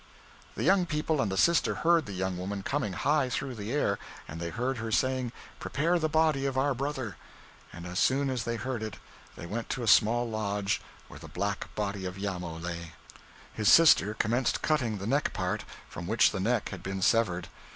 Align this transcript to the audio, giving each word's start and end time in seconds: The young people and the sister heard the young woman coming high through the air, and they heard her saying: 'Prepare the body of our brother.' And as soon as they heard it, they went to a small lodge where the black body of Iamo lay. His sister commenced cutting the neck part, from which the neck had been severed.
The 0.55 0.63
young 0.63 0.87
people 0.87 1.21
and 1.21 1.31
the 1.31 1.37
sister 1.37 1.75
heard 1.75 2.07
the 2.07 2.11
young 2.11 2.35
woman 2.35 2.63
coming 2.63 2.93
high 2.93 3.29
through 3.29 3.53
the 3.53 3.71
air, 3.71 3.99
and 4.27 4.41
they 4.41 4.49
heard 4.49 4.77
her 4.79 4.91
saying: 4.91 5.31
'Prepare 5.59 5.99
the 5.99 6.09
body 6.09 6.47
of 6.47 6.57
our 6.57 6.73
brother.' 6.73 7.17
And 7.71 7.85
as 7.85 7.99
soon 7.99 8.31
as 8.31 8.43
they 8.43 8.55
heard 8.55 8.81
it, 8.81 8.95
they 9.35 9.45
went 9.45 9.69
to 9.69 9.83
a 9.83 9.87
small 9.87 10.27
lodge 10.27 10.81
where 11.07 11.19
the 11.19 11.27
black 11.27 11.67
body 11.75 12.05
of 12.05 12.17
Iamo 12.17 12.57
lay. 12.63 12.93
His 13.53 13.71
sister 13.71 14.15
commenced 14.15 14.63
cutting 14.63 14.97
the 14.97 15.05
neck 15.05 15.33
part, 15.33 15.65
from 15.87 16.07
which 16.07 16.31
the 16.31 16.39
neck 16.39 16.69
had 16.69 16.81
been 16.81 17.03
severed. 17.03 17.47